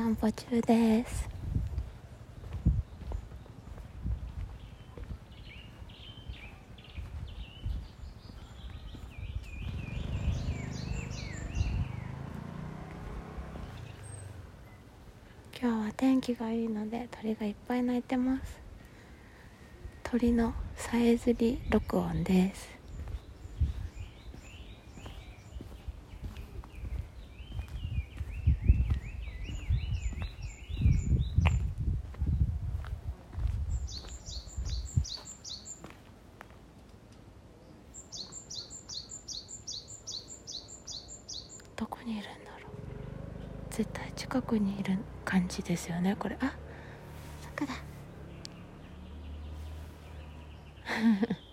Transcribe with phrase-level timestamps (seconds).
[0.00, 1.28] 散歩中です。
[15.60, 18.58] 今日は天気がいいので鳥がいっぱい鳴いてます。
[20.02, 22.79] 鳥のさえずり録音です。
[41.80, 42.28] どこにいるんだ
[42.62, 42.70] ろう。
[43.70, 46.36] 絶対近くにいる感じですよねこれ。
[46.38, 46.54] あ
[47.40, 47.72] 坂だ。
[50.84, 51.40] キ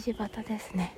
[0.00, 0.96] ジバタですね。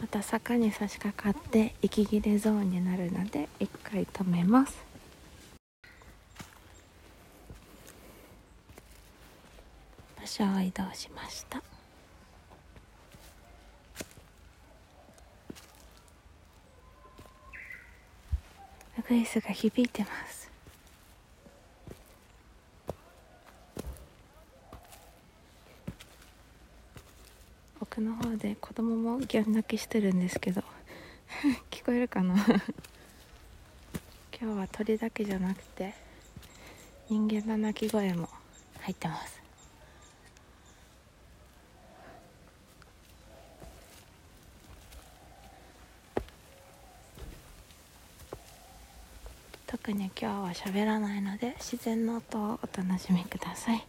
[0.00, 4.76] また坂に差し掛かって息切れゾーンになるので一回止めます。
[10.20, 11.62] 場所を移動しました。
[19.08, 20.50] グイスが響いてます。
[27.80, 30.62] 奥の方で子供もギャン泣きしてるんですけど。
[31.70, 32.34] 聞こえるかな？
[34.38, 35.94] 今日は鳥だけじゃなくて
[37.08, 38.28] 人間の鳴き声も
[38.80, 39.35] 入ってます。
[49.66, 53.84] 特に今日は喋らないので自然の音をお楽しみください。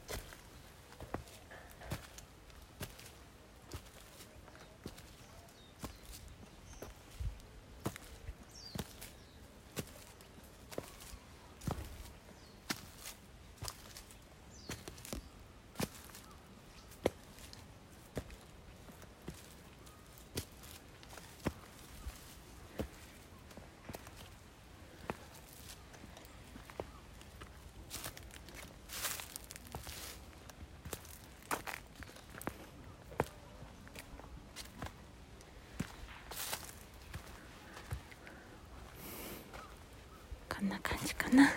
[40.57, 41.51] こんな感じかな。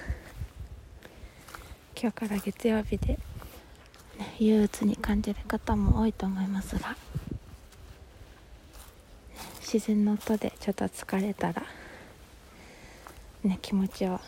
[1.98, 3.18] 今日から月曜日で、
[4.18, 6.96] ね、憂鬱に感じる方も多いと思いますが、ね、
[9.60, 11.62] 自然の音でちょっと疲れたら、
[13.42, 14.20] ね、気持ちを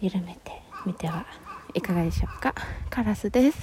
[0.00, 1.26] 緩めてみては
[1.74, 2.54] いかがでしょうか。
[2.88, 3.58] カラスです。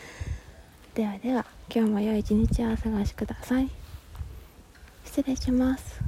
[0.94, 3.68] ではでは今日も良い一日をお過ごしください。
[5.04, 6.07] 失礼します。